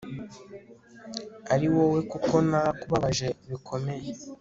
ari 1.53 1.67
wowe 1.75 1.99
kuko 2.11 2.33
narakubabaje 2.49 3.27
bikomeye 3.49 4.07